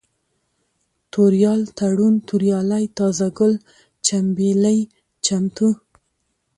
توريال، 1.13 1.61
تړون، 1.77 2.15
توريالی، 2.27 2.83
تازه 2.97 3.27
گل، 3.37 3.53
چمبېلى، 4.05 4.77
چمتو 5.25 5.69